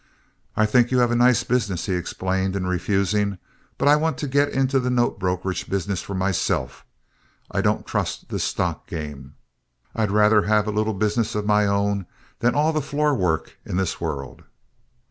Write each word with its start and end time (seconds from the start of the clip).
"I 0.57 0.65
think 0.65 0.89
you 0.89 0.97
have 0.97 1.11
a 1.11 1.15
nice 1.15 1.43
business," 1.43 1.85
he 1.85 1.93
explained, 1.93 2.55
in 2.55 2.65
refusing, 2.65 3.37
"but 3.77 3.87
I 3.87 3.95
want 3.97 4.17
to 4.17 4.27
get 4.27 4.49
in 4.49 4.65
the 4.65 4.89
note 4.89 5.19
brokerage 5.19 5.69
business 5.69 6.01
for 6.01 6.15
myself. 6.15 6.83
I 7.51 7.61
don't 7.61 7.85
trust 7.85 8.29
this 8.29 8.43
stock 8.43 8.87
game. 8.87 9.35
I'd 9.95 10.09
rather 10.09 10.41
have 10.41 10.67
a 10.67 10.71
little 10.71 10.95
business 10.95 11.35
of 11.35 11.45
my 11.45 11.67
own 11.67 12.07
than 12.39 12.55
all 12.55 12.73
the 12.73 12.81
floor 12.81 13.13
work 13.13 13.57
in 13.63 13.77
this 13.77 14.01
world." 14.01 14.41